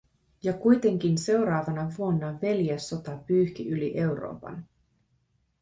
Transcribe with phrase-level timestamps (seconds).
[0.43, 4.65] Ja kuitenkin seuraavana vuonna veljessota pyyhki yli Euroopan.